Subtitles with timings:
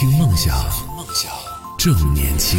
[0.00, 0.56] 听梦想，
[0.96, 1.30] 梦想
[1.76, 2.58] 正年轻。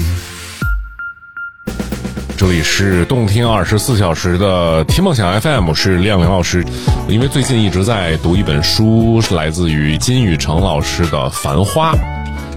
[2.37, 6.63] 这里是动听二十四小时的听梦想 FM，是亮亮老师。
[7.07, 11.93] 因为最近一直在读一本书，是来自于金宇成老师的《繁花》。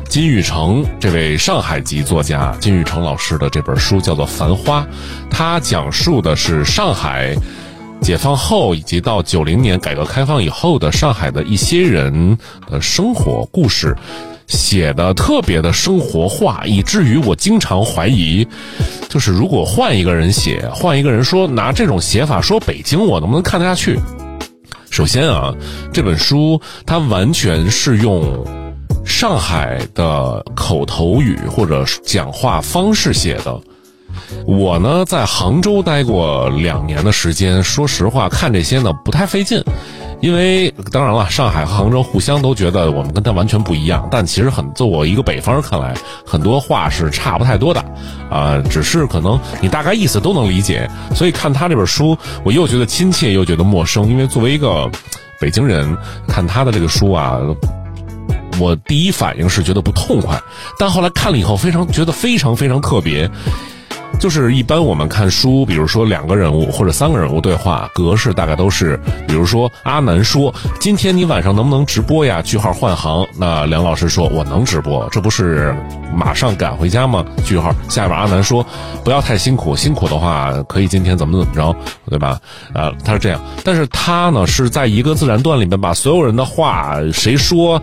[0.07, 4.82] 金宇成这位上海籍作家，金宇成老师的这本书叫做《繁花》，
[5.30, 7.35] 它讲述的是上海
[8.03, 12.37] 解放后以及到九零年改革开放以后的上海的一些人
[12.71, 13.96] 的生活故事。
[14.47, 18.47] 写的特别的生活化，以至于我经常怀疑，
[19.09, 23.99] 就是如果换一个人写，换一个人说拿这种写法说北京，我能不能看得下去？
[24.91, 25.52] 首先啊，
[25.93, 28.47] 这本书它完全是用
[29.05, 33.61] 上海的口头语或者讲话方式写的。
[34.47, 39.61] 我呢在杭州待过两年的时间，说实话看这些呢不太费劲。
[40.24, 45.95] 因为当然了，上海和杭州互相都觉得我们跟他完全不一样，但其实很，就我一个北方人看来，
[46.27, 47.85] 很多话是差不太多的，
[48.30, 50.90] 啊，只是可能你大概意思都能理解。
[51.15, 54.09] 所以看他这本书，我又觉得亲切，又觉得陌生。
[54.09, 54.90] 因为作为一个
[55.38, 55.95] 北京人，
[56.27, 57.38] 看他的这个书啊，
[58.59, 60.40] 我第一反应是觉得不痛快，
[60.79, 63.30] 但后来看了以后，非常觉得非常非常特别。
[64.19, 68.98] 就是一般我们看书，比如说两个人物或者三个人物对话，格式大概都是，
[69.28, 75.76] 比如说阿南说：“今天你晚上能不能直播呀？”句号换行，那梁老师说：“我能直播，这不是
[76.15, 78.65] 马上赶回家吗？”句号下边阿南说
[79.04, 81.76] ：“不要太辛苦，辛苦的话可以今天怎么怎么着，
[82.09, 82.41] 对吧？”
[82.72, 87.81] 啊，他是这样，但是他呢是在一个自然段里面把所有人的话谁说，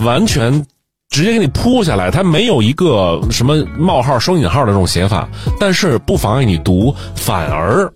[0.00, 0.64] 完全。
[1.10, 7.92] 直接给你铺下来，它没有一个什么冒号、双引号的这种写法，但是不妨碍你读，反而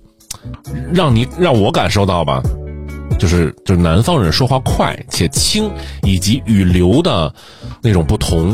[0.93, 2.43] 让你让我感受到吧，
[3.17, 5.71] 就是就是南方人说话快且轻，
[6.03, 7.33] 以及语流的
[7.81, 8.53] 那种不同。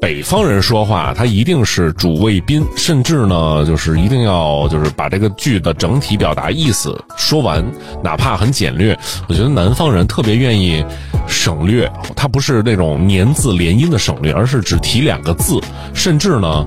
[0.00, 7.64] 北方人说话，他一定是主谓宾，甚至呢，就是一定要就是把这个句的整体表达意思说完，
[8.02, 8.96] 哪怕很简略。
[9.28, 10.84] 我觉得南方人特别愿意
[11.26, 15.60] 省略，他不是那种年字连音的省略，而是只提两个字，
[15.92, 16.66] 甚至呢，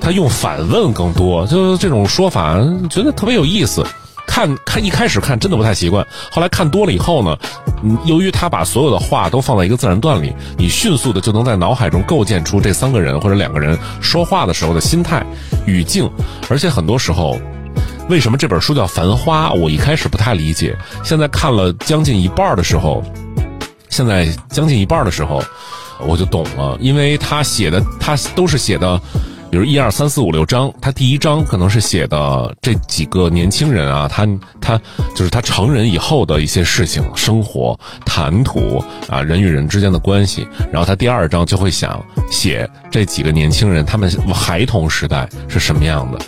[0.00, 2.58] 他用反问更多，就是这种说法，
[2.90, 3.86] 觉得特别有意思。
[4.32, 7.36] 看看一开始看真的不太习惯，后来看多了以后呢，
[8.06, 15.22] 由于他把所有的话都放在一个自然段里，你迅速的就能在脑海中构建出这三个人或者两个人说话的时候的心态、
[15.66, 16.10] 语境，
[16.48, 17.38] 而且很多时候，
[18.08, 19.50] 为什么这本书叫《繁花》？
[19.54, 23.02] 我一开始不太理解，现在看了将近一半的时候，
[23.90, 25.42] 现在将近一半的时候，
[26.00, 28.98] 我就懂了，因为他写的他都是写的。
[29.52, 34.26] 比如一二三四五六章，他第一章可能是写的这几个年轻人啊，他
[34.62, 34.80] 他
[35.14, 40.48] 就是他成人以后的一些事情、生活、谈吐啊，人与人之间的关系。
[40.72, 46.18] 然后他第二章就会想写这几个年轻人他们孩童时代是什么样的。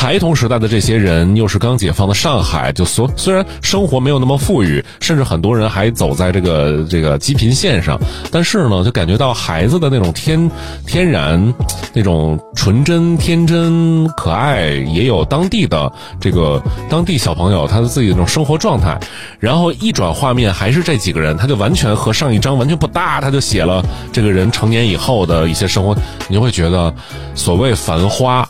[0.00, 7.98] 孩童时代的这些人，又是刚解放的上海，就所虽然生活没有那么富裕，甚至很多人还走在这个这个积贫线上，
[8.30, 10.48] 但是呢，就感觉到孩子的那种天
[10.86, 11.52] 天然、
[11.92, 18.96] 那种纯真、天真、可爱，也有当地的这个当地小朋友他的自己的那种生活状态。
[19.40, 25.92] 然后一转画面，还是这几个人，他就完全和上一章完全不搭，他就写了这个人成年以后的一些生活，
[26.28, 26.94] 你就会觉得
[27.34, 28.48] 所谓繁花。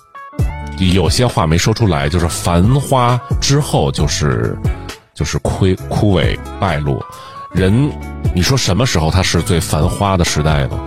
[0.78, 4.56] 有些话没说出来，就是繁花之后就是
[5.14, 7.04] 就是枯枯萎败落。
[7.52, 7.90] 人，
[8.34, 10.78] 你说什么时候他是最繁花的时代呢？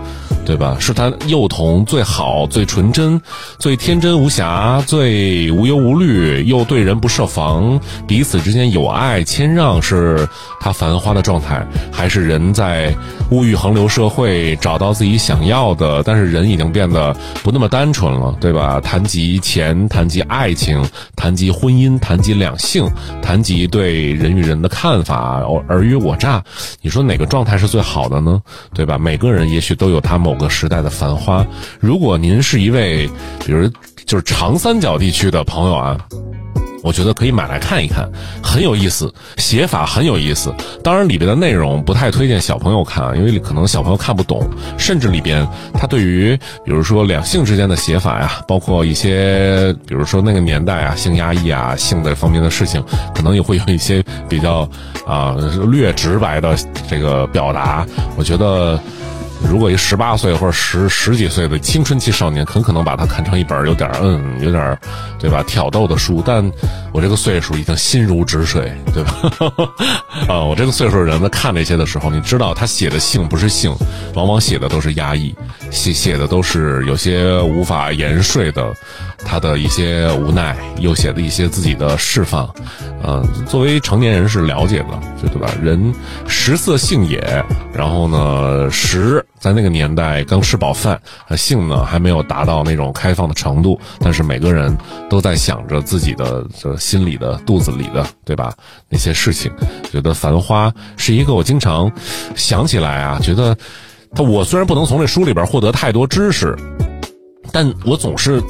[0.44, 0.76] 对吧？
[0.80, 3.20] 是他幼童最好、最纯真、
[3.58, 10.28] 最天真无瑕、最无忧无虑，又对人不设防，彼此之间有爱谦让，是
[10.60, 11.64] 他繁花的状态？
[11.92, 12.92] 还是人在
[13.30, 17.14] 物欲横流社会找到自己想要的，但是人已经变得
[17.44, 18.80] 不那么单纯了，对吧？
[18.80, 22.84] 谈及钱，谈及爱情，谈及婚姻，谈及两性，
[23.22, 26.42] 谈及对人与人的看法，尔虞我诈，
[26.80, 28.42] 你说哪个状态是最好的呢？
[28.74, 28.98] 对吧？
[28.98, 30.31] 每个人也许都有他某。
[30.32, 31.46] 某个时代的繁花，
[31.78, 33.06] 如果您是一位，
[33.44, 33.70] 比如
[34.06, 35.98] 就是长三角地区的朋友啊，
[36.82, 38.10] 我觉得可以买来看一看，
[38.42, 40.50] 很有意思，写法很有意思。
[40.82, 44.48] 当然里边的内容不太推荐小朋友看，因为可能小朋友看不懂，
[44.78, 46.34] 甚至里边他对于
[46.64, 52.82] 比如说两性之间的写法呀，包括一些比如说那个年代啊性压抑啊性的方面的事情，
[53.14, 54.66] 可能也会有一些比较
[55.06, 55.36] 啊
[55.70, 56.56] 略直白的
[56.88, 57.86] 这个表达，
[58.16, 58.80] 我觉得。
[59.50, 64.78] 如果一十八岁或者十十几岁的青春期少年，很可能把它看成一本有点嗯，有点
[65.18, 65.42] 对吧？
[65.42, 66.22] 挑逗的书。
[66.24, 66.50] 但
[66.92, 69.14] 我这个岁数已经心如止水，对吧？
[70.28, 73.74] 啊， 我这个岁数的人在看这些的时候，你知道他写的性不是性，
[74.14, 75.34] 往往写的都是压抑，
[75.70, 78.74] 写写的都是有些无法言说的，
[79.24, 82.48] 他的一些无奈，又写的一些自己的释放。
[83.04, 85.50] 嗯，作为成年人是了解的，就对吧？
[85.62, 85.92] 人
[86.26, 90.98] 食色性也，然后呢，食在那个年代刚吃饱饭，
[91.36, 94.78] 性呢还没有达到那种开放的程度，但是每个人
[95.10, 98.54] 都在想着自己的这心里的肚子里的，对吧？
[98.88, 99.50] 那些事情，
[99.90, 101.90] 觉得《繁花》是一个我经常
[102.36, 103.56] 想起来啊，觉得
[104.14, 106.56] 他我虽然不能从这书里边获得太多知识，
[107.50, 108.40] 但我总是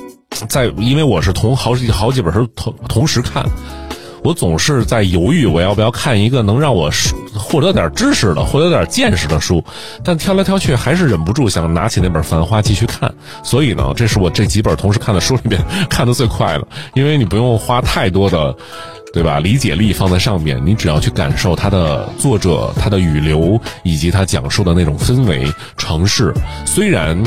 [0.47, 3.43] 在，因为我是同好几好几本书同同时看。
[4.23, 6.91] 我总是在犹豫，我要不要看一个能让我
[7.35, 9.63] 获得点知识的、获得点见识的书，
[10.05, 13.13] 但挑来挑去还是忍不住想拿起那本《繁花》继续看。
[13.43, 15.61] 所以呢，这是我这几本同时看的书里面
[15.91, 18.55] 看的最快的，因为你不用花太多的，
[19.13, 19.41] 对吧？
[19.41, 26.33] 理解力放在上面，你只要去感受它的作者、他的语流以及他讲述的那种氛围、城市。
[26.65, 27.23] 虽然。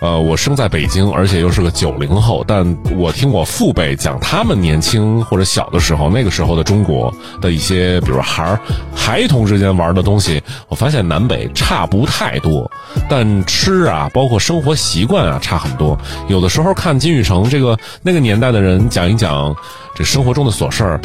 [0.00, 8.60] 呃，我生在北京，而且又是个九零后，但我听我父辈讲他们年轻或者小的时候，那个时候的中国的一些，比如孩儿、
[8.94, 12.70] 孩童之间玩的东西，我发现南北差不太多，
[13.08, 15.98] 但吃啊，包括生活习惯啊，差很多。
[16.28, 19.56] 有的时候看金宇成这个那个年代的人讲一讲。
[19.96, 21.00] 这生活中的琐事儿，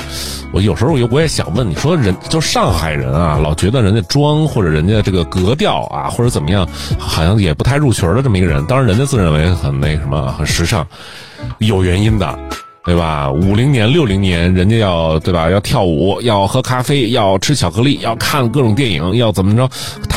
[0.51, 6.67] 我有时候我我也想问你说，人就上海人啊，老觉得人家装或者人家这个格调啊，或者怎么样，
[6.99, 8.65] 好像也不太入群的这么一个人。
[8.65, 10.85] 当然，人家自认为很那什么，很时尚，
[11.59, 12.37] 有原因的。
[12.83, 13.31] 对吧？
[13.31, 15.47] 五零年、六零年，人家要对吧？
[15.51, 19.69] 要跳舞，要喝咖啡，要吃巧克力，要看各种电影，要怎么着？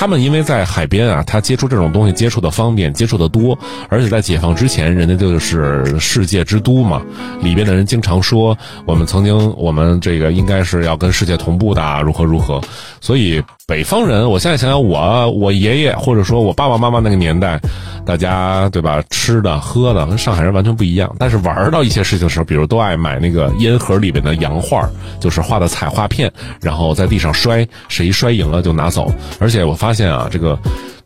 [0.05, 3.59] 他们因为在海边啊，他接触这种东西接触的方便，接触的多，
[3.89, 7.01] 而且在解放之前，人家就是世界之都嘛。
[7.41, 8.55] 里边的人经常说，
[8.85, 12.61] 我们曾经，我们这个应该是要跟世界同步的，如何如何。
[13.01, 17.59] 所以北方人，我现在想想，我我爷爷或者说我爸爸妈妈那个年代，
[18.05, 19.03] 大家对吧？
[19.09, 24.87] 吃的喝的跟上海人完全不一样，但是玩到一些事情的时候，比如都爱买那个烟盒里边的洋画，
[25.19, 26.31] 就是画的彩画片，
[26.61, 29.11] 然后在地上摔，谁摔赢了就拿走。
[29.41, 30.59] 而且我发现现啊，这个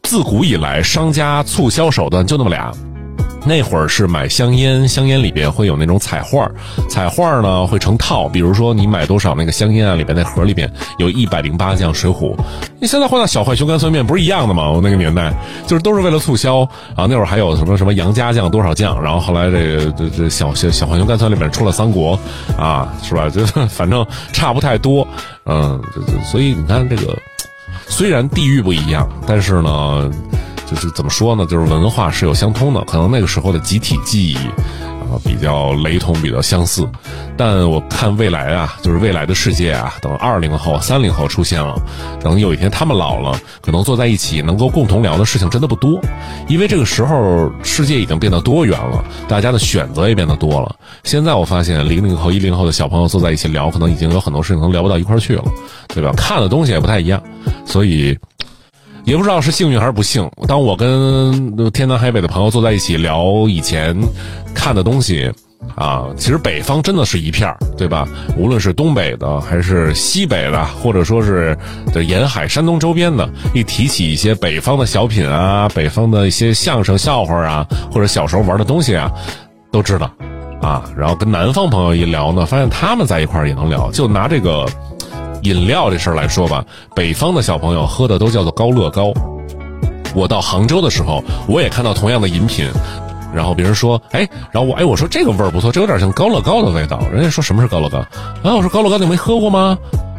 [0.03, 2.73] 自古以来商家促销手段就那么俩。
[3.47, 6.51] 那会儿是买香烟，香烟里边会有那种彩画，
[6.91, 12.37] 彩画呢会成套，比如说你买多少那个香烟啊，里边那盒里边有一百零八将水浒。
[12.81, 14.69] 你现在换到小浣熊干脆面不是一样的吗？
[14.69, 15.33] 我那个年代
[15.67, 16.63] 就是都是为了促销
[16.95, 17.07] 啊。
[17.09, 22.19] 那会儿还有什么什么杨家将多少将，然后后来这个这这小小小浣熊干脆里面出了三国
[22.59, 23.31] 啊，是吧？
[23.31, 25.07] 就反正差不太多，
[25.47, 25.81] 嗯，
[26.25, 27.17] 所以你看这个
[27.89, 30.11] 虽然地域不一样，但是呢。
[30.71, 31.47] 就是怎么说呢？
[31.47, 34.37] 就是文化是有相通的，可能那个时候的集体记忆
[35.25, 36.89] 比较雷同，比较相似。
[37.37, 41.81] 但我看未来啊，就是未来的世界啊，等二零后、三零后出现了，
[42.21, 46.01] 等有一天他们老了，可能坐在一起能够共同聊的事情真的不多，
[46.49, 50.75] 因为这个时候世界已经变得多元了，大家的选择也变得多了。
[51.05, 55.45] 现在我发现零零后、一零后的小朋友坐在一起聊，可能已经有很多事情能聊不到一块去了，
[55.89, 56.13] 对吧？
[56.17, 57.23] 看的东西也不太一样，
[57.65, 58.19] 所以。
[59.09, 60.31] 也不知道是幸运还是不幸。
[60.47, 63.99] 当我跟天南海北的朋友坐在一起聊以前
[64.55, 65.33] 看的东西，
[65.75, 68.07] 啊，其实北方真的是一片儿，对吧？
[68.37, 71.57] 无论是东北的，还是西北的，或者说是
[71.91, 79.11] 的沿海山东周边的，一提起一些北方的小品啊，北方的一些相声笑话啊，或者小时候玩的东西啊，
[79.73, 80.11] 都知道，
[80.61, 84.67] 啊，然后跟南方朋友一聊呢，发现他们在一块儿也能聊，就拿这个。
[85.43, 86.65] 饮料这事儿来说吧，
[86.95, 89.13] 北方的小朋友喝的都叫做高乐高。
[90.15, 92.67] 我到杭州的时候，我也看到同样的饮品，
[93.35, 97.01] 然后别人说，哎，然后我，哎，我说这个味儿不错，这有点像高乐高的味道。
[97.13, 97.99] 人家说什么是高乐高？
[97.99, 99.79] 啊，我说高乐高你没喝过吗？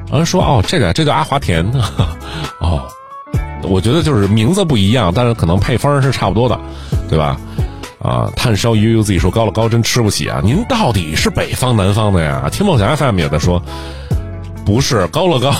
[0.10, 1.84] 然后说哦，这个这叫阿华田呢。
[2.62, 2.84] 哦，
[3.64, 6.60] 我觉得就是名字不一样，但是可能配方是差不多的，
[7.10, 7.38] 对吧？
[8.02, 10.40] 啊，炭烧悠悠自己说高乐高真吃不起啊！
[10.42, 12.48] 您到底是北方南方的呀？
[12.50, 13.62] 听梦想 FM 也在说。
[14.70, 15.52] 不是高乐高，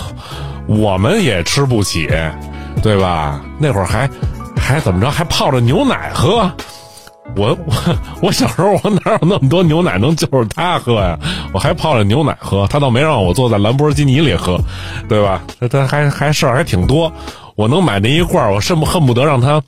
[0.68, 2.08] 我们也吃不起，
[2.84, 3.42] 对吧？
[3.58, 4.08] 那会儿还
[4.56, 5.10] 还怎么着？
[5.10, 6.48] 还泡着牛奶喝。
[7.36, 7.74] 我我
[8.22, 11.18] 我小时候我哪有那么多牛奶能就着他喝呀？
[11.52, 14.62] 我还泡着牛奶喝，他倒没让我坐在兰博基尼里喝，
[15.08, 15.42] 对吧？
[15.60, 17.12] 他他还还事儿还挺多。
[17.56, 19.60] 我能买那一罐，我甚不恨不得让他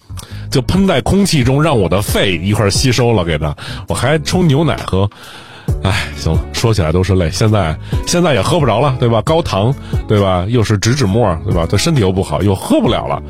[0.51, 3.55] 就喷在空气中，让我的肺一块吸收了给他。
[3.87, 5.09] 我还冲牛奶喝。
[5.83, 7.29] 哎，行了，说起来都是泪。
[7.31, 9.21] 现在现在也喝不着了，对吧？
[9.23, 9.73] 高糖，
[10.07, 10.45] 对吧？
[10.47, 11.65] 又是植脂末，对吧？
[11.67, 13.21] 对身体又不好，又喝不了了。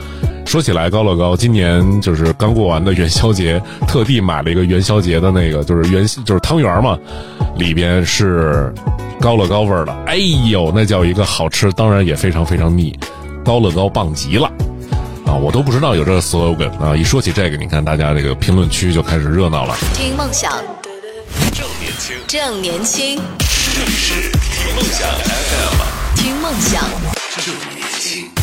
[0.45, 6.97] 说起来，高乐高今年就是刚过完的元宵节，特地买了一个元宵节的那个，就是元就是汤圆嘛，
[7.55, 8.73] 里边是
[9.21, 9.93] 高乐高味儿的。
[10.05, 10.17] 哎
[10.49, 12.93] 呦，那叫一个好吃，当然也非常非常腻。
[13.45, 14.51] 高乐高棒极了。
[15.25, 16.93] 啊，我都不知道有这个 slogan 啊！
[16.93, 19.73] 一说起这个，你看大家这个评论区就开始热闹了。
[19.93, 20.51] 听梦想，
[22.25, 23.21] 正年轻，
[23.75, 26.83] 这里是听梦想 FM，听梦想，
[27.37, 28.40] 正年轻。